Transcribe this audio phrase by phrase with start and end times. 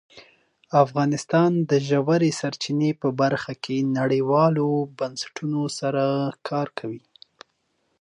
[0.83, 6.03] افغانستان د ژورې سرچینې په برخه کې نړیوالو بنسټونو سره
[6.47, 7.03] کار کوي.